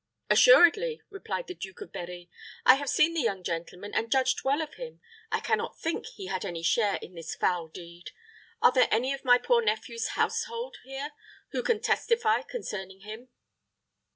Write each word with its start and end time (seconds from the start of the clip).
"Assuredly," 0.31 1.03
replied 1.11 1.45
the 1.45 1.53
Duke 1.53 1.79
of 1.81 1.91
Berri. 1.91 2.27
"I 2.65 2.73
have 2.73 2.89
seen 2.89 3.13
the 3.13 3.21
young 3.21 3.43
gentleman, 3.43 3.93
and 3.93 4.11
judged 4.11 4.43
well 4.43 4.59
of 4.59 4.73
him. 4.73 4.99
I 5.31 5.39
can 5.39 5.59
not 5.59 5.77
think 5.79 6.07
he 6.07 6.25
had 6.25 6.43
any 6.43 6.63
share 6.63 6.95
in 7.03 7.13
this 7.13 7.35
foul 7.35 7.67
deed. 7.67 8.09
Are 8.63 8.71
there 8.71 8.87
any 8.89 9.13
of 9.13 9.23
my 9.23 9.37
poor 9.37 9.61
nephew's 9.63 10.13
household 10.17 10.77
here 10.85 11.11
who 11.51 11.61
can 11.61 11.81
testify 11.81 12.41
concerning 12.41 13.01
him?" 13.01 13.27